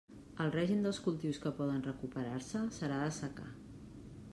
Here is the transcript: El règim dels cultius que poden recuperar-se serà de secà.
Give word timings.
El 0.45 0.53
règim 0.55 0.79
dels 0.85 1.01
cultius 1.07 1.39
que 1.45 1.53
poden 1.61 1.85
recuperar-se 1.91 2.67
serà 2.79 2.99
de 3.05 3.15
secà. 3.23 3.51